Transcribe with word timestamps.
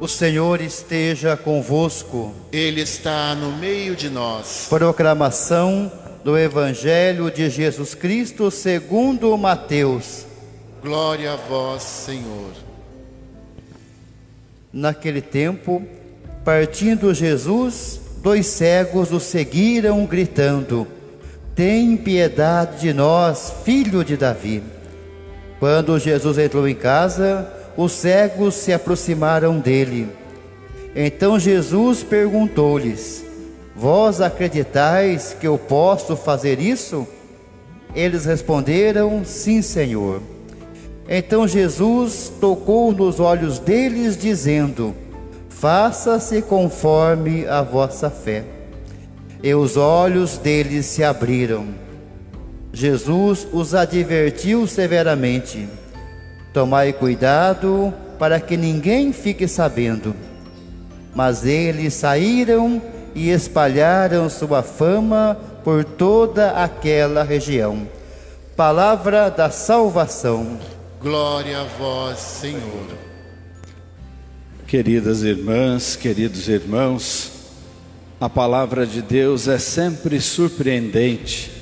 O 0.00 0.08
Senhor 0.08 0.62
esteja 0.62 1.36
convosco. 1.36 2.32
Ele 2.50 2.80
está 2.80 3.34
no 3.34 3.52
meio 3.52 3.94
de 3.94 4.08
nós. 4.08 4.64
Proclamação 4.66 5.92
do 6.24 6.38
Evangelho 6.38 7.30
de 7.30 7.50
Jesus 7.50 7.94
Cristo 7.94 8.50
segundo 8.50 9.36
Mateus. 9.36 10.24
Glória 10.82 11.34
a 11.34 11.36
vós, 11.36 11.82
Senhor. 11.82 12.50
Naquele 14.72 15.20
tempo, 15.20 15.86
partindo 16.46 17.12
Jesus, 17.12 18.00
dois 18.22 18.46
cegos 18.46 19.12
o 19.12 19.20
seguiram 19.20 20.06
gritando: 20.06 20.86
Tem 21.54 21.94
piedade 21.94 22.80
de 22.80 22.94
nós, 22.94 23.52
filho 23.66 24.02
de 24.02 24.16
Davi. 24.16 24.62
Quando 25.58 25.98
Jesus 25.98 26.38
entrou 26.38 26.66
em 26.66 26.74
casa, 26.74 27.59
os 27.82 27.92
cegos 27.92 28.56
se 28.56 28.74
aproximaram 28.74 29.58
dele. 29.58 30.06
Então 30.94 31.38
Jesus 31.38 32.02
perguntou-lhes: 32.02 33.24
Vós 33.74 34.20
acreditais 34.20 35.34
que 35.40 35.46
eu 35.46 35.56
posso 35.56 36.14
fazer 36.14 36.60
isso? 36.60 37.08
Eles 37.94 38.26
responderam: 38.26 39.24
Sim, 39.24 39.62
Senhor. 39.62 40.20
Então 41.08 41.48
Jesus 41.48 42.30
tocou 42.38 42.92
nos 42.92 43.18
olhos 43.18 43.58
deles, 43.58 44.14
dizendo: 44.14 44.94
Faça-se 45.48 46.42
conforme 46.42 47.46
a 47.46 47.62
vossa 47.62 48.10
fé. 48.10 48.44
E 49.42 49.54
os 49.54 49.78
olhos 49.78 50.36
deles 50.36 50.84
se 50.84 51.02
abriram. 51.02 51.68
Jesus 52.74 53.48
os 53.50 53.74
advertiu 53.74 54.66
severamente: 54.66 55.66
Tomai 56.52 56.92
cuidado 56.92 57.94
para 58.18 58.40
que 58.40 58.56
ninguém 58.56 59.12
fique 59.12 59.46
sabendo. 59.46 60.14
Mas 61.14 61.46
eles 61.46 61.94
saíram 61.94 62.82
e 63.14 63.30
espalharam 63.30 64.28
sua 64.28 64.62
fama 64.62 65.38
por 65.62 65.84
toda 65.84 66.50
aquela 66.52 67.22
região. 67.22 67.86
Palavra 68.56 69.30
da 69.30 69.48
salvação. 69.50 70.58
Glória 71.00 71.60
a 71.60 71.64
vós, 71.64 72.18
Senhor. 72.18 72.86
Queridas 74.66 75.22
irmãs, 75.22 75.96
queridos 75.96 76.48
irmãos, 76.48 77.32
a 78.20 78.28
palavra 78.28 78.86
de 78.86 79.02
Deus 79.02 79.48
é 79.48 79.58
sempre 79.58 80.20
surpreendente 80.20 81.59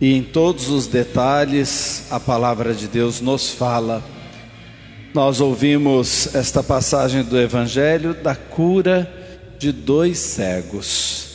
e 0.00 0.14
em 0.14 0.22
todos 0.22 0.68
os 0.68 0.86
detalhes 0.86 2.06
a 2.10 2.18
palavra 2.18 2.72
de 2.72 2.88
Deus 2.88 3.20
nos 3.20 3.50
fala. 3.50 4.02
Nós 5.12 5.40
ouvimos 5.40 6.34
esta 6.34 6.62
passagem 6.62 7.22
do 7.22 7.38
Evangelho 7.38 8.14
da 8.14 8.34
cura 8.34 9.12
de 9.58 9.70
dois 9.72 10.18
cegos. 10.18 11.28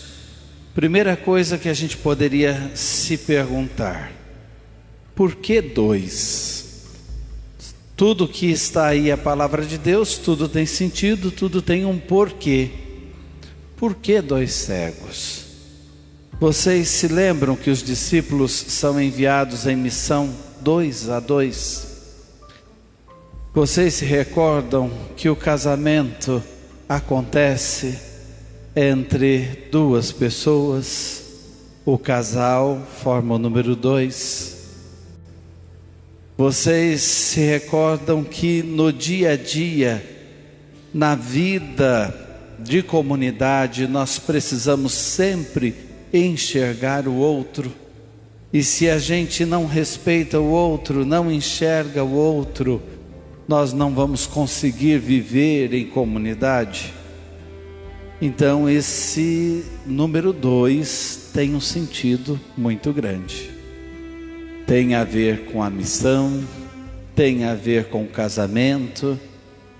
Primeira 0.73 1.16
coisa 1.16 1.57
que 1.57 1.69
a 1.69 1.73
gente 1.73 1.95
poderia 1.95 2.72
se 2.73 3.17
perguntar: 3.17 4.11
por 5.13 5.35
que 5.35 5.61
dois? 5.61 6.66
Tudo 7.95 8.27
que 8.27 8.47
está 8.47 8.88
aí 8.88 9.09
a 9.09 9.17
palavra 9.17 9.63
de 9.63 9.77
Deus, 9.77 10.17
tudo 10.17 10.50
tem 10.50 10.66
sentido, 10.66 11.31
tudo 11.31 11.61
tem 11.61 11.85
um 11.85 11.97
porquê. 11.97 12.72
Por 13.77 13.95
que 13.95 14.22
dois 14.22 14.52
cegos? 14.52 15.44
Vocês 16.38 16.89
se 16.89 17.08
lembram 17.08 17.55
que 17.55 17.69
os 17.69 17.81
discípulos 17.81 18.52
são 18.52 19.02
enviados 19.02 19.66
em 19.66 19.75
missão 19.78 20.36
dois 20.59 21.09
a 21.09 21.22
dois? 21.22 21.88
Vocês 23.53 23.94
se 23.94 24.05
recordam 24.05 24.91
que 25.16 25.30
o 25.30 25.36
casamento 25.36 26.44
acontece 26.89 27.97
entre 28.75 29.69
duas 29.72 30.12
pessoas, 30.12 31.23
o 31.85 31.97
casal 31.97 32.85
forma 33.02 33.35
o 33.35 33.40
número 33.40 33.73
dois. 33.73 34.57
Vocês 36.38 37.02
se 37.02 37.40
recordam 37.40 38.25
que 38.25 38.62
no 38.62 38.91
dia 38.91 39.31
a 39.31 39.38
dia, 39.38 40.06
na 40.94 41.16
vida 41.16 42.13
de 42.59 42.84
comunidade, 42.84 43.88
nós 43.88 44.19
precisamos 44.19 44.91
sempre 44.91 45.94
enxergar 46.13 47.07
o 47.07 47.16
outro. 47.16 47.71
E 48.51 48.63
se 48.63 48.89
a 48.89 48.97
gente 48.97 49.45
não 49.45 49.66
respeita 49.66 50.39
o 50.39 50.49
outro, 50.49 51.05
não 51.05 51.31
enxerga 51.31 52.03
o 52.03 52.13
outro, 52.13 52.81
nós 53.47 53.73
não 53.73 53.93
vamos 53.93 54.25
conseguir 54.25 54.97
viver 54.99 55.73
em 55.73 55.85
comunidade. 55.85 56.93
Então, 58.21 58.69
esse 58.69 59.66
número 59.85 60.31
dois 60.31 61.29
tem 61.33 61.53
um 61.53 61.59
sentido 61.59 62.39
muito 62.57 62.93
grande. 62.93 63.51
Tem 64.66 64.95
a 64.95 65.03
ver 65.03 65.45
com 65.51 65.61
a 65.61 65.69
missão, 65.69 66.43
tem 67.13 67.43
a 67.43 67.53
ver 67.53 67.85
com 67.89 68.03
o 68.03 68.07
casamento, 68.07 69.19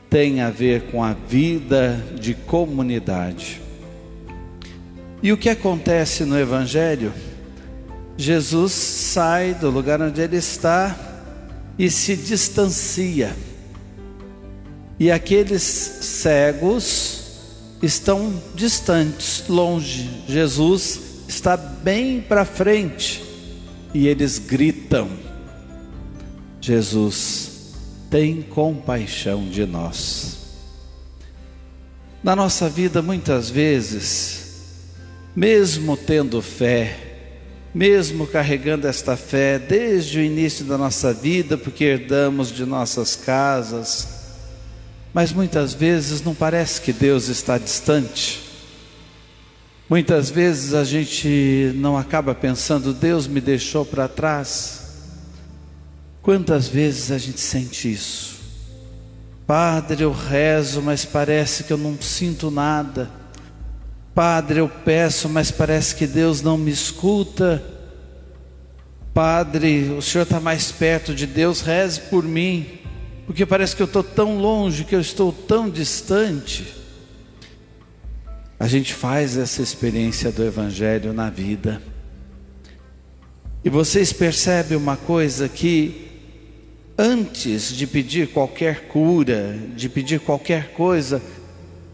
tem 0.09 0.41
a 0.41 0.49
ver 0.49 0.83
com 0.91 1.03
a 1.03 1.13
vida 1.13 2.03
de 2.19 2.33
comunidade. 2.33 3.64
E 5.21 5.31
o 5.31 5.37
que 5.37 5.49
acontece 5.49 6.23
no 6.25 6.39
Evangelho? 6.39 7.13
Jesus 8.17 8.71
sai 8.71 9.53
do 9.53 9.69
lugar 9.69 10.01
onde 10.01 10.21
ele 10.21 10.37
está 10.37 10.95
e 11.77 11.89
se 11.89 12.15
distancia. 12.15 13.35
E 14.97 15.11
aqueles 15.11 15.61
cegos 15.61 17.25
estão 17.81 18.41
distantes, 18.53 19.43
longe. 19.49 20.09
Jesus 20.27 20.99
está 21.27 21.57
bem 21.57 22.21
para 22.21 22.45
frente 22.45 23.21
e 23.93 24.07
eles 24.07 24.39
gritam: 24.39 25.09
Jesus, 26.61 27.73
tem 28.09 28.41
compaixão 28.41 29.49
de 29.49 29.65
nós. 29.65 30.37
Na 32.23 32.35
nossa 32.35 32.69
vida, 32.69 33.01
muitas 33.01 33.49
vezes, 33.49 34.44
mesmo 35.35 35.97
tendo 35.97 36.41
fé, 36.41 36.97
mesmo 37.73 38.25
carregando 38.25 38.88
esta 38.88 39.18
fé 39.18 39.59
desde 39.59 40.19
o 40.19 40.22
início 40.22 40.63
da 40.63 40.78
nossa 40.78 41.13
vida, 41.13 41.57
porque 41.57 41.84
herdamos 41.84 42.50
de 42.50 42.66
nossas 42.66 43.16
casas, 43.16 44.07
mas 45.13 45.34
muitas 45.34 45.73
vezes 45.73 46.22
não 46.22 46.34
parece 46.34 46.79
que 46.79 46.94
Deus 46.94 47.28
está 47.28 47.57
distante. 47.57 48.44
Muitas 49.90 50.29
vezes 50.29 50.73
a 50.73 50.84
gente 50.84 51.72
não 51.75 51.97
acaba 51.97 52.34
pensando, 52.34 52.94
Deus 52.94 53.28
me 53.28 53.40
deixou 53.40 53.85
para 53.85 54.07
trás. 54.07 54.84
Quantas 56.22 56.67
vezes 56.67 57.12
a 57.12 57.17
gente 57.17 57.40
sente 57.40 57.91
isso? 57.91 58.35
Padre, 59.46 60.03
eu 60.03 60.12
rezo, 60.12 60.81
mas 60.81 61.06
parece 61.06 61.66
que 61.66 61.72
eu 61.72 61.78
não 61.78 62.02
sinto 62.02 62.50
nada. 62.50 63.24
Padre, 64.15 64.61
eu 64.61 64.69
peço, 64.69 65.27
mas 65.27 65.51
parece 65.51 65.93
que 65.93 66.07
Deus 66.07 66.41
não 66.41 66.57
me 66.57 66.71
escuta. 66.71 67.61
Padre, 69.13 69.89
o 69.89 70.01
Senhor 70.01 70.23
está 70.23 70.39
mais 70.39 70.71
perto 70.71 71.13
de 71.13 71.27
Deus, 71.27 71.59
reze 71.59 71.99
por 71.99 72.23
mim, 72.23 72.65
porque 73.25 73.45
parece 73.45 73.75
que 73.75 73.81
eu 73.81 73.85
estou 73.87 74.03
tão 74.03 74.37
longe, 74.37 74.85
que 74.85 74.95
eu 74.95 75.01
estou 75.01 75.33
tão 75.33 75.69
distante. 75.69 76.65
A 78.57 78.67
gente 78.67 78.93
faz 78.93 79.35
essa 79.35 79.61
experiência 79.61 80.31
do 80.31 80.45
Evangelho 80.45 81.11
na 81.11 81.29
vida. 81.29 81.81
E 83.65 83.69
vocês 83.69 84.13
percebem 84.13 84.77
uma 84.77 84.95
coisa 84.95 85.49
que 85.49 86.07
antes 86.97 87.75
de 87.75 87.85
pedir 87.85 88.29
qualquer 88.29 88.87
cura, 88.87 89.59
de 89.75 89.90
pedir 89.90 90.22
qualquer 90.22 90.72
coisa, 90.72 91.22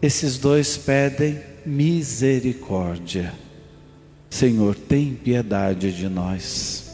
esses 0.00 0.38
dois 0.38 0.76
pedem 0.76 1.50
misericórdia. 1.64 3.32
Senhor, 4.30 4.74
tem 4.74 5.14
piedade 5.14 5.92
de 5.92 6.08
nós. 6.08 6.90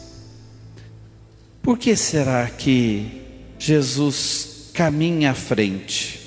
Por 1.62 1.78
que 1.78 1.94
será 1.94 2.46
que 2.46 3.22
Jesus 3.58 4.70
caminha 4.72 5.32
à 5.32 5.34
frente? 5.34 6.18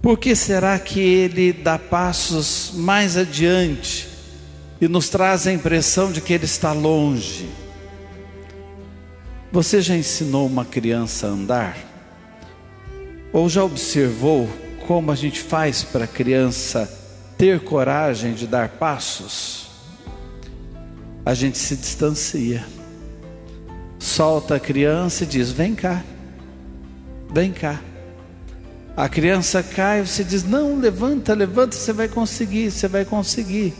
Por 0.00 0.18
que 0.18 0.36
será 0.36 0.78
que 0.78 1.00
ele 1.00 1.52
dá 1.52 1.78
passos 1.78 2.72
mais 2.74 3.16
adiante 3.16 4.06
e 4.80 4.86
nos 4.86 5.08
traz 5.08 5.46
a 5.46 5.52
impressão 5.52 6.12
de 6.12 6.20
que 6.20 6.32
ele 6.32 6.44
está 6.44 6.72
longe? 6.72 7.48
Você 9.50 9.80
já 9.80 9.96
ensinou 9.96 10.46
uma 10.46 10.64
criança 10.64 11.26
a 11.26 11.30
andar? 11.30 11.78
Ou 13.32 13.48
já 13.48 13.64
observou 13.64 14.48
como 14.86 15.10
a 15.10 15.14
gente 15.14 15.40
faz 15.40 15.82
para 15.82 16.04
a 16.04 16.08
criança 16.08 16.90
ter 17.36 17.60
coragem 17.60 18.34
de 18.34 18.46
dar 18.46 18.68
passos, 18.68 19.66
a 21.24 21.34
gente 21.34 21.58
se 21.58 21.76
distancia, 21.76 22.64
solta 23.98 24.56
a 24.56 24.60
criança 24.60 25.24
e 25.24 25.26
diz: 25.26 25.50
Vem 25.50 25.74
cá, 25.74 26.04
vem 27.32 27.52
cá. 27.52 27.80
A 28.96 29.08
criança 29.08 29.62
cai, 29.62 30.06
você 30.06 30.22
diz: 30.22 30.44
Não, 30.44 30.78
levanta, 30.78 31.34
levanta, 31.34 31.74
você 31.74 31.92
vai 31.92 32.08
conseguir, 32.08 32.70
você 32.70 32.86
vai 32.86 33.04
conseguir. 33.04 33.74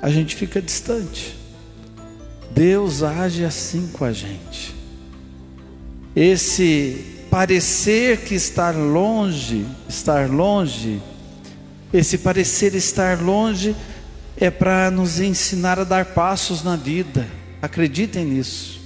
A 0.00 0.08
gente 0.08 0.34
fica 0.34 0.60
distante. 0.60 1.38
Deus 2.50 3.02
age 3.02 3.44
assim 3.44 3.88
com 3.92 4.04
a 4.04 4.12
gente. 4.12 4.74
Esse 6.16 7.19
parecer 7.30 8.18
que 8.22 8.34
estar 8.34 8.74
longe, 8.74 9.64
estar 9.88 10.28
longe, 10.28 11.00
esse 11.92 12.18
parecer 12.18 12.74
estar 12.74 13.22
longe 13.22 13.74
é 14.36 14.50
para 14.50 14.90
nos 14.90 15.20
ensinar 15.20 15.78
a 15.78 15.84
dar 15.84 16.06
passos 16.06 16.62
na 16.62 16.74
vida. 16.74 17.26
Acreditem 17.62 18.24
nisso. 18.24 18.80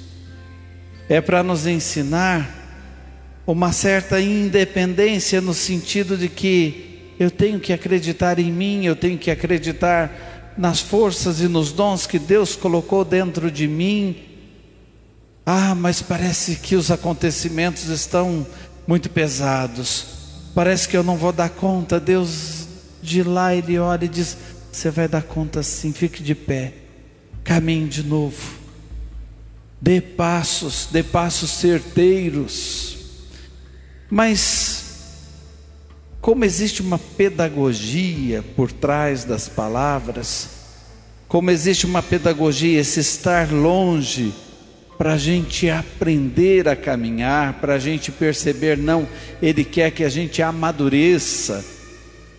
É 1.08 1.20
para 1.20 1.42
nos 1.42 1.66
ensinar 1.66 2.62
uma 3.46 3.72
certa 3.72 4.20
independência 4.20 5.40
no 5.40 5.54
sentido 5.54 6.16
de 6.16 6.28
que 6.28 7.14
eu 7.18 7.30
tenho 7.30 7.60
que 7.60 7.72
acreditar 7.72 8.38
em 8.38 8.50
mim, 8.50 8.84
eu 8.84 8.96
tenho 8.96 9.18
que 9.18 9.30
acreditar 9.30 10.54
nas 10.56 10.80
forças 10.80 11.40
e 11.40 11.48
nos 11.48 11.72
dons 11.72 12.06
que 12.06 12.18
Deus 12.18 12.56
colocou 12.56 13.04
dentro 13.04 13.50
de 13.50 13.68
mim. 13.68 14.16
Ah, 15.46 15.74
mas 15.74 16.00
parece 16.00 16.56
que 16.56 16.74
os 16.74 16.90
acontecimentos 16.90 17.88
estão 17.88 18.46
muito 18.86 19.10
pesados. 19.10 20.06
Parece 20.54 20.88
que 20.88 20.96
eu 20.96 21.02
não 21.02 21.16
vou 21.16 21.32
dar 21.32 21.50
conta. 21.50 22.00
Deus 22.00 22.66
de 23.02 23.22
lá 23.22 23.54
ele 23.54 23.78
olha 23.78 24.06
e 24.06 24.08
diz: 24.08 24.36
Você 24.72 24.90
vai 24.90 25.06
dar 25.06 25.22
conta 25.22 25.62
sim, 25.62 25.92
fique 25.92 26.22
de 26.22 26.34
pé, 26.34 26.72
caminhe 27.42 27.88
de 27.88 28.02
novo, 28.02 28.58
dê 29.80 30.00
passos, 30.00 30.88
dê 30.90 31.02
passos 31.02 31.50
certeiros. 31.50 32.96
Mas, 34.08 34.84
como 36.20 36.44
existe 36.44 36.80
uma 36.80 36.98
pedagogia 36.98 38.42
por 38.56 38.72
trás 38.72 39.24
das 39.24 39.48
palavras, 39.48 40.48
como 41.28 41.50
existe 41.50 41.84
uma 41.84 42.02
pedagogia, 42.02 42.80
esse 42.80 43.00
estar 43.00 43.52
longe, 43.52 44.32
para 44.96 45.14
a 45.14 45.18
gente 45.18 45.68
aprender 45.68 46.68
a 46.68 46.76
caminhar, 46.76 47.54
para 47.54 47.74
a 47.74 47.78
gente 47.78 48.12
perceber, 48.12 48.76
não, 48.76 49.06
Ele 49.42 49.64
quer 49.64 49.90
que 49.90 50.04
a 50.04 50.08
gente 50.08 50.40
amadureça. 50.42 51.64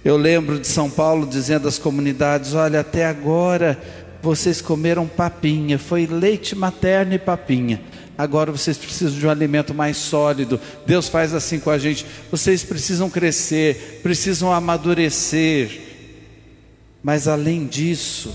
Eu 0.04 0.18
lembro 0.18 0.60
de 0.60 0.68
São 0.68 0.90
Paulo 0.90 1.26
dizendo 1.26 1.68
às 1.68 1.80
comunidades: 1.80 2.54
olha, 2.54 2.82
até 2.82 3.06
agora 3.06 3.80
vocês 4.22 4.62
comeram 4.62 5.08
papinha, 5.08 5.78
foi 5.78 6.06
leite 6.06 6.56
materno 6.56 7.14
e 7.14 7.20
papinha. 7.20 7.82
Agora 8.18 8.52
vocês 8.52 8.78
precisam 8.78 9.20
de 9.20 9.28
um 9.28 9.30
alimento 9.30 9.74
mais 9.74 9.98
sólido. 9.98 10.60
Deus 10.86 11.10
faz 11.10 11.34
assim 11.34 11.60
com 11.60 11.70
a 11.70 11.78
gente. 11.78 12.06
Vocês 12.32 12.64
precisam 12.64 13.10
crescer, 13.10 14.00
precisam 14.02 14.54
amadurecer. 14.54 15.82
Mas 17.04 17.28
além 17.28 17.68
disso, 17.68 18.34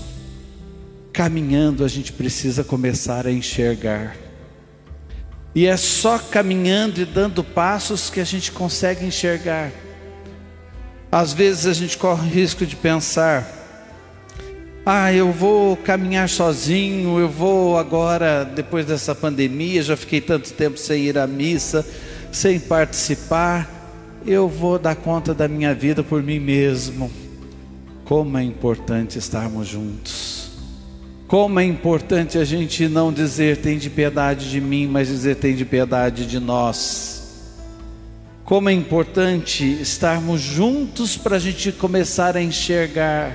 caminhando 1.13 1.83
a 1.83 1.87
gente 1.87 2.13
precisa 2.13 2.63
começar 2.63 3.27
a 3.27 3.31
enxergar. 3.31 4.15
E 5.53 5.67
é 5.67 5.75
só 5.75 6.17
caminhando 6.17 7.01
e 7.01 7.05
dando 7.05 7.43
passos 7.43 8.09
que 8.09 8.19
a 8.19 8.23
gente 8.23 8.51
consegue 8.51 9.05
enxergar. 9.05 9.71
Às 11.11 11.33
vezes 11.33 11.65
a 11.65 11.73
gente 11.73 11.97
corre 11.97 12.25
o 12.25 12.31
risco 12.31 12.65
de 12.65 12.75
pensar: 12.75 13.45
ah, 14.85 15.11
eu 15.11 15.31
vou 15.33 15.75
caminhar 15.75 16.29
sozinho, 16.29 17.19
eu 17.19 17.27
vou 17.27 17.77
agora, 17.77 18.45
depois 18.45 18.85
dessa 18.85 19.13
pandemia, 19.13 19.83
já 19.83 19.97
fiquei 19.97 20.21
tanto 20.21 20.53
tempo 20.53 20.77
sem 20.77 21.03
ir 21.03 21.17
à 21.17 21.27
missa, 21.27 21.85
sem 22.31 22.57
participar, 22.57 23.69
eu 24.25 24.47
vou 24.47 24.79
dar 24.79 24.95
conta 24.95 25.33
da 25.33 25.49
minha 25.49 25.75
vida 25.75 26.01
por 26.01 26.23
mim 26.23 26.39
mesmo. 26.39 27.11
Como 28.05 28.37
é 28.37 28.43
importante 28.43 29.19
estarmos 29.19 29.67
juntos. 29.67 30.50
Como 31.31 31.61
é 31.61 31.63
importante 31.63 32.37
a 32.37 32.43
gente 32.43 32.89
não 32.89 33.13
dizer 33.13 33.55
tem 33.55 33.77
de 33.77 33.89
piedade 33.89 34.49
de 34.49 34.59
mim, 34.59 34.85
mas 34.85 35.07
dizer 35.07 35.37
tem 35.37 35.55
de 35.55 35.63
piedade 35.63 36.25
de 36.25 36.41
nós. 36.41 37.47
Como 38.43 38.69
é 38.69 38.73
importante 38.73 39.63
estarmos 39.81 40.41
juntos 40.41 41.15
para 41.15 41.37
a 41.37 41.39
gente 41.39 41.71
começar 41.71 42.35
a 42.35 42.41
enxergar 42.43 43.31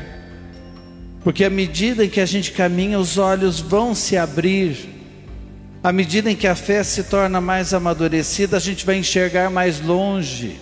porque 1.25 1.43
à 1.43 1.49
medida 1.49 2.05
em 2.05 2.09
que 2.11 2.21
a 2.21 2.27
gente 2.27 2.53
caminha, 2.53 3.01
os 3.01 3.17
olhos 3.17 3.59
vão 3.59 3.95
se 3.95 4.17
abrir. 4.17 4.77
À 5.83 5.91
medida 5.91 6.31
em 6.31 6.37
que 6.37 6.47
a 6.47 6.55
fé 6.55 6.85
se 6.85 7.03
torna 7.03 7.41
mais 7.41 7.73
amadurecida, 7.73 8.59
a 8.59 8.61
gente 8.61 8.85
vai 8.85 8.99
enxergar 8.99 9.51
mais 9.51 9.81
longe. 9.81 10.61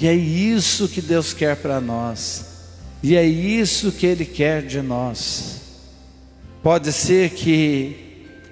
E 0.00 0.08
é 0.08 0.14
isso 0.14 0.88
que 0.88 1.02
Deus 1.02 1.34
quer 1.34 1.54
para 1.58 1.78
nós. 1.78 2.44
E 3.04 3.14
é 3.14 3.24
isso 3.24 3.92
que 3.92 4.04
Ele 4.04 4.24
quer 4.24 4.62
de 4.62 4.82
nós. 4.82 5.57
Pode 6.62 6.92
ser 6.92 7.30
que 7.30 8.08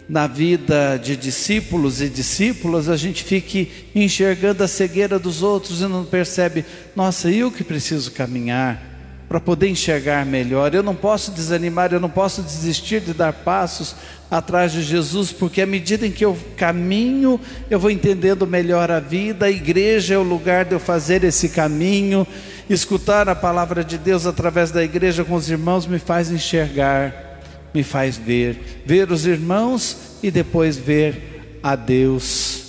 na 0.09 0.27
vida 0.27 0.97
de 0.97 1.17
discípulos 1.17 2.01
e 2.01 2.09
discípulas 2.09 2.89
a 2.89 2.97
gente 2.97 3.25
fique 3.25 3.71
enxergando 3.95 4.63
a 4.63 4.69
cegueira 4.69 5.19
dos 5.19 5.43
outros 5.43 5.81
e 5.81 5.87
não 5.87 6.05
percebe, 6.05 6.65
nossa, 6.95 7.31
eu 7.31 7.51
que 7.51 7.65
preciso 7.65 8.13
caminhar 8.13 8.95
para 9.29 9.41
poder 9.41 9.69
enxergar 9.69 10.25
melhor. 10.25 10.73
Eu 10.73 10.83
não 10.83 10.95
posso 10.95 11.33
desanimar, 11.33 11.93
eu 11.93 11.99
não 11.99 12.09
posso 12.09 12.43
desistir 12.43 13.01
de 13.01 13.13
dar 13.13 13.33
passos 13.33 13.97
atrás 14.31 14.73
de 14.73 14.83
Jesus, 14.83 15.33
porque 15.33 15.61
à 15.63 15.67
medida 15.67 16.07
em 16.07 16.11
que 16.11 16.25
eu 16.25 16.37
caminho, 16.57 17.41
eu 17.69 17.79
vou 17.79 17.91
entendendo 17.91 18.47
melhor 18.47 18.91
a 18.91 19.01
vida. 19.01 19.47
A 19.47 19.51
igreja 19.51 20.15
é 20.15 20.19
o 20.19 20.23
lugar 20.23 20.65
de 20.65 20.73
eu 20.73 20.81
fazer 20.81 21.25
esse 21.25 21.49
caminho. 21.49 22.27
Escutar 22.71 23.29
a 23.29 23.35
palavra 23.35 23.85
de 23.85 23.99
Deus 23.99 24.27
através 24.27 24.71
da 24.71 24.83
igreja 24.83 25.25
com 25.25 25.35
os 25.35 25.51
irmãos 25.51 25.87
me 25.87 25.99
faz 25.99 26.31
enxergar, 26.31 27.26
me 27.75 27.83
faz 27.83 28.17
ver, 28.17 28.83
ver 28.85 29.11
os 29.11 29.27
irmãos 29.27 30.17
e 30.23 30.31
depois 30.31 30.77
ver 30.77 31.59
a 31.63 31.77
Deus. 31.77 32.65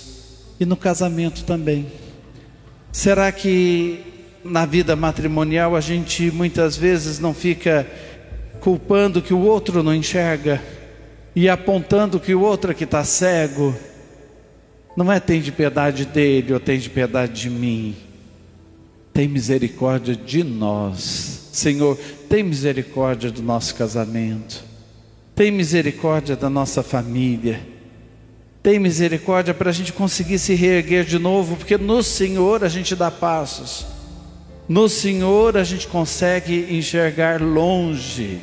E 0.60 0.64
no 0.64 0.76
casamento 0.76 1.44
também. 1.44 1.86
Será 2.92 3.30
que 3.30 4.00
na 4.44 4.64
vida 4.66 4.96
matrimonial 4.96 5.76
a 5.76 5.80
gente 5.80 6.30
muitas 6.30 6.76
vezes 6.76 7.18
não 7.18 7.34
fica 7.34 7.86
culpando 8.60 9.22
que 9.22 9.34
o 9.34 9.40
outro 9.40 9.82
não 9.82 9.94
enxerga 9.94 10.62
e 11.34 11.48
apontando 11.48 12.18
que 12.18 12.34
o 12.34 12.40
outro 12.40 12.72
é 12.72 12.74
que 12.74 12.84
está 12.84 13.04
cego. 13.04 13.74
Não 14.96 15.12
é 15.12 15.20
tem 15.20 15.40
de 15.40 15.52
piedade 15.52 16.04
dele 16.04 16.52
ou 16.52 16.58
tem 16.58 16.78
de 16.78 16.90
piedade 16.90 17.42
de 17.42 17.50
mim. 17.50 17.94
Tem 19.12 19.28
misericórdia 19.28 20.16
de 20.16 20.42
nós. 20.42 21.50
Senhor, 21.52 21.96
tem 22.28 22.42
misericórdia 22.42 23.30
do 23.30 23.42
nosso 23.42 23.74
casamento. 23.74 24.67
Tem 25.38 25.52
misericórdia 25.52 26.34
da 26.34 26.50
nossa 26.50 26.82
família. 26.82 27.60
Tem 28.60 28.76
misericórdia 28.76 29.54
para 29.54 29.70
a 29.70 29.72
gente 29.72 29.92
conseguir 29.92 30.36
se 30.36 30.52
reerguer 30.52 31.04
de 31.04 31.16
novo, 31.16 31.54
porque 31.54 31.78
no 31.78 32.02
Senhor 32.02 32.64
a 32.64 32.68
gente 32.68 32.96
dá 32.96 33.08
passos. 33.08 33.86
No 34.68 34.88
Senhor 34.88 35.56
a 35.56 35.62
gente 35.62 35.86
consegue 35.86 36.66
enxergar 36.76 37.40
longe. 37.40 38.40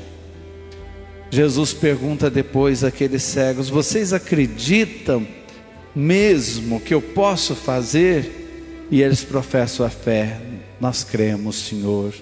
Jesus 1.29 1.73
pergunta 1.73 2.29
depois 2.29 2.81
àqueles 2.81 3.23
cegos: 3.23 3.67
Vocês 3.67 4.13
acreditam 4.13 5.27
mesmo 5.93 6.79
que 6.79 6.93
eu 6.93 7.01
posso 7.01 7.55
fazer? 7.55 8.87
E 8.89 9.01
eles 9.01 9.21
professam 9.21 9.85
a 9.85 9.89
fé: 9.89 10.39
Nós 10.79 11.03
cremos, 11.03 11.57
Senhor. 11.57 12.13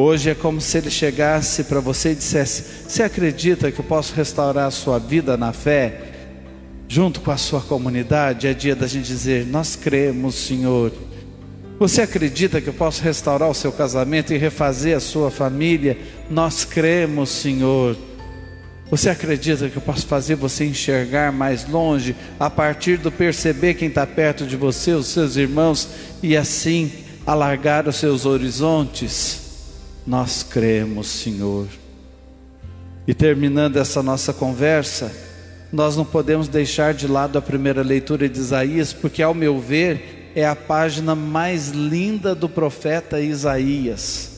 Hoje 0.00 0.30
é 0.30 0.34
como 0.36 0.60
se 0.60 0.78
ele 0.78 0.90
chegasse 0.90 1.64
para 1.64 1.80
você 1.80 2.12
e 2.12 2.14
dissesse: 2.14 2.62
Você 2.86 3.02
acredita 3.02 3.72
que 3.72 3.80
eu 3.80 3.84
posso 3.84 4.14
restaurar 4.14 4.68
a 4.68 4.70
sua 4.70 4.96
vida 4.96 5.36
na 5.36 5.52
fé? 5.52 6.02
Junto 6.86 7.20
com 7.20 7.32
a 7.32 7.36
sua 7.36 7.60
comunidade, 7.60 8.46
é 8.46 8.54
dia 8.54 8.76
da 8.76 8.86
gente 8.86 9.08
dizer: 9.08 9.44
Nós 9.44 9.74
cremos, 9.74 10.36
Senhor. 10.36 10.92
Você 11.80 12.00
acredita 12.00 12.60
que 12.60 12.68
eu 12.68 12.74
posso 12.74 13.02
restaurar 13.02 13.50
o 13.50 13.54
seu 13.54 13.72
casamento 13.72 14.32
e 14.32 14.38
refazer 14.38 14.96
a 14.96 15.00
sua 15.00 15.32
família? 15.32 15.98
Nós 16.30 16.64
cremos, 16.64 17.30
Senhor. 17.30 17.96
Você 18.92 19.10
acredita 19.10 19.68
que 19.68 19.78
eu 19.78 19.82
posso 19.82 20.06
fazer 20.06 20.36
você 20.36 20.64
enxergar 20.64 21.32
mais 21.32 21.68
longe 21.68 22.14
a 22.38 22.48
partir 22.48 22.98
do 22.98 23.10
perceber 23.10 23.74
quem 23.74 23.88
está 23.88 24.06
perto 24.06 24.46
de 24.46 24.54
você, 24.56 24.92
os 24.92 25.08
seus 25.08 25.34
irmãos, 25.34 25.88
e 26.22 26.36
assim 26.36 26.88
alargar 27.26 27.88
os 27.88 27.96
seus 27.96 28.26
horizontes? 28.26 29.47
Nós 30.08 30.42
cremos, 30.42 31.06
Senhor. 31.06 31.66
E 33.06 33.12
terminando 33.12 33.76
essa 33.76 34.02
nossa 34.02 34.32
conversa, 34.32 35.12
nós 35.70 35.98
não 35.98 36.04
podemos 36.06 36.48
deixar 36.48 36.94
de 36.94 37.06
lado 37.06 37.36
a 37.36 37.42
primeira 37.42 37.82
leitura 37.82 38.26
de 38.26 38.40
Isaías, 38.40 38.90
porque, 38.90 39.22
ao 39.22 39.34
meu 39.34 39.60
ver, 39.60 40.32
é 40.34 40.46
a 40.46 40.56
página 40.56 41.14
mais 41.14 41.68
linda 41.68 42.34
do 42.34 42.48
profeta 42.48 43.20
Isaías. 43.20 44.30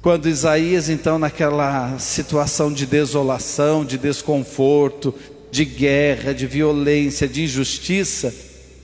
Quando 0.00 0.30
Isaías, 0.30 0.88
então, 0.88 1.18
naquela 1.18 1.98
situação 1.98 2.72
de 2.72 2.86
desolação, 2.86 3.84
de 3.84 3.98
desconforto, 3.98 5.14
de 5.50 5.66
guerra, 5.66 6.32
de 6.32 6.46
violência, 6.46 7.28
de 7.28 7.44
injustiça, 7.44 8.34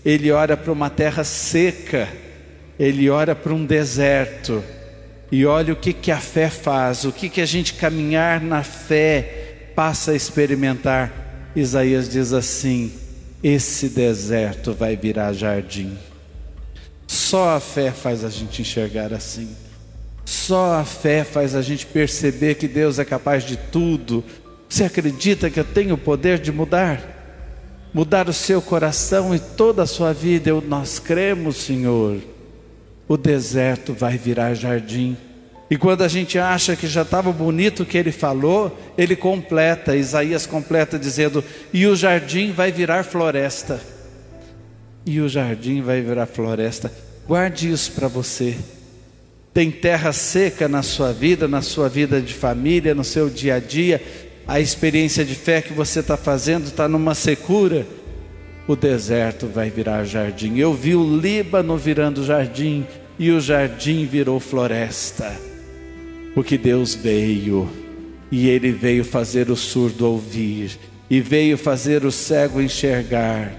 ele 0.04 0.30
olha 0.30 0.58
para 0.58 0.72
uma 0.72 0.90
terra 0.90 1.24
seca 1.24 2.06
ele 2.78 3.08
olha 3.10 3.34
para 3.34 3.52
um 3.52 3.64
deserto 3.64 4.62
e 5.32 5.46
olha 5.46 5.72
o 5.72 5.76
que, 5.76 5.94
que 5.94 6.10
a 6.10 6.18
fé 6.18 6.50
faz, 6.50 7.06
o 7.06 7.10
que, 7.10 7.30
que 7.30 7.40
a 7.40 7.46
gente 7.46 7.72
caminhar 7.72 8.38
na 8.38 8.62
fé 8.62 9.70
passa 9.74 10.10
a 10.10 10.14
experimentar. 10.14 11.50
Isaías 11.56 12.06
diz 12.06 12.34
assim: 12.34 12.92
esse 13.42 13.88
deserto 13.88 14.74
vai 14.74 14.94
virar 14.94 15.32
jardim. 15.32 15.96
Só 17.06 17.56
a 17.56 17.60
fé 17.60 17.90
faz 17.90 18.24
a 18.24 18.28
gente 18.28 18.60
enxergar 18.60 19.14
assim. 19.14 19.48
Só 20.22 20.74
a 20.74 20.84
fé 20.84 21.24
faz 21.24 21.54
a 21.54 21.62
gente 21.62 21.86
perceber 21.86 22.56
que 22.56 22.68
Deus 22.68 22.98
é 22.98 23.04
capaz 23.04 23.42
de 23.42 23.56
tudo. 23.56 24.22
Você 24.68 24.84
acredita 24.84 25.48
que 25.48 25.58
eu 25.58 25.64
tenho 25.64 25.94
o 25.94 25.98
poder 25.98 26.38
de 26.38 26.52
mudar? 26.52 27.88
Mudar 27.92 28.28
o 28.28 28.34
seu 28.34 28.60
coração 28.60 29.34
e 29.34 29.38
toda 29.38 29.82
a 29.82 29.86
sua 29.86 30.12
vida. 30.12 30.50
Eu, 30.50 30.60
nós 30.60 30.98
cremos, 30.98 31.56
Senhor. 31.56 32.20
O 33.12 33.16
deserto 33.18 33.92
vai 33.92 34.16
virar 34.16 34.54
jardim. 34.54 35.18
E 35.70 35.76
quando 35.76 36.00
a 36.00 36.08
gente 36.08 36.38
acha 36.38 36.74
que 36.74 36.86
já 36.86 37.02
estava 37.02 37.30
bonito 37.30 37.82
o 37.82 37.84
que 37.84 37.98
ele 37.98 38.10
falou, 38.10 38.74
ele 38.96 39.14
completa, 39.14 39.94
Isaías 39.94 40.46
completa 40.46 40.98
dizendo: 40.98 41.44
e 41.74 41.86
o 41.86 41.94
jardim 41.94 42.52
vai 42.52 42.72
virar 42.72 43.04
floresta. 43.04 43.78
E 45.04 45.20
o 45.20 45.28
jardim 45.28 45.82
vai 45.82 46.00
virar 46.00 46.24
floresta. 46.24 46.90
Guarde 47.28 47.70
isso 47.70 47.92
para 47.92 48.08
você. 48.08 48.56
Tem 49.52 49.70
terra 49.70 50.14
seca 50.14 50.66
na 50.66 50.82
sua 50.82 51.12
vida, 51.12 51.46
na 51.46 51.60
sua 51.60 51.90
vida 51.90 52.18
de 52.18 52.32
família, 52.32 52.94
no 52.94 53.04
seu 53.04 53.28
dia 53.28 53.56
a 53.56 53.60
dia. 53.60 54.02
A 54.48 54.58
experiência 54.58 55.22
de 55.22 55.34
fé 55.34 55.60
que 55.60 55.74
você 55.74 56.00
está 56.00 56.16
fazendo 56.16 56.64
está 56.64 56.88
numa 56.88 57.14
secura. 57.14 57.86
O 58.66 58.74
deserto 58.74 59.48
vai 59.48 59.68
virar 59.68 60.02
jardim. 60.04 60.56
Eu 60.56 60.72
vi 60.72 60.94
o 60.94 61.18
Líbano 61.18 61.76
virando 61.76 62.24
jardim 62.24 62.86
e 63.18 63.30
o 63.30 63.40
jardim 63.40 64.06
virou 64.06 64.40
floresta. 64.40 65.34
Porque 66.34 66.56
Deus 66.56 66.94
veio 66.94 67.68
e 68.30 68.48
Ele 68.48 68.72
veio 68.72 69.04
fazer 69.04 69.50
o 69.50 69.56
surdo 69.56 70.06
ouvir 70.06 70.78
e 71.10 71.20
veio 71.20 71.58
fazer 71.58 72.04
o 72.06 72.10
cego 72.10 72.60
enxergar. 72.60 73.52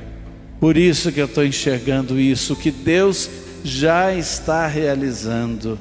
Por 0.59 0.75
isso 0.75 1.11
que 1.11 1.19
eu 1.19 1.25
estou 1.25 1.45
enxergando 1.45 2.19
isso, 2.19 2.55
que 2.55 2.71
Deus 2.71 3.29
já 3.63 4.13
está 4.13 4.65
realizando. 4.65 5.77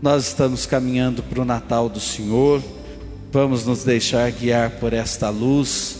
Nós 0.00 0.28
estamos 0.28 0.64
caminhando 0.64 1.22
para 1.22 1.42
o 1.42 1.44
Natal 1.44 1.88
do 1.88 2.00
Senhor, 2.00 2.62
vamos 3.30 3.66
nos 3.66 3.84
deixar 3.84 4.30
guiar 4.30 4.70
por 4.70 4.94
esta 4.94 5.28
luz, 5.28 5.96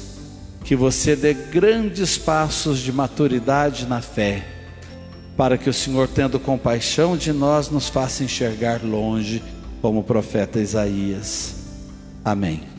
que 0.64 0.74
você 0.74 1.14
dê 1.14 1.34
grandes 1.34 2.16
passos 2.16 2.78
de 2.78 2.90
maturidade 2.90 3.86
na 3.86 4.00
fé, 4.00 4.46
para 5.36 5.56
que 5.56 5.68
o 5.70 5.72
Senhor, 5.72 6.08
tendo 6.08 6.38
compaixão 6.38 7.16
de 7.16 7.32
nós, 7.32 7.70
nos 7.70 7.88
faça 7.88 8.24
enxergar 8.24 8.82
longe, 8.84 9.42
como 9.80 10.00
o 10.00 10.04
profeta 10.04 10.60
Isaías. 10.60 11.54
Amém. 12.24 12.69